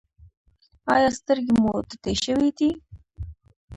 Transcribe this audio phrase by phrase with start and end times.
[0.93, 2.69] ایا سترګې مو تتې شوې دي؟